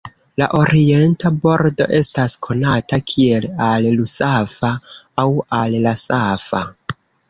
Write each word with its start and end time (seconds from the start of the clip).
La 0.41 0.45
orienta 0.59 1.31
bordo 1.43 1.87
estas 1.99 2.37
konata 2.49 3.01
kiel 3.13 3.49
Al-Rusafa 3.69 4.75
aŭ 5.27 5.31
Al-Rasafa. 5.63 6.69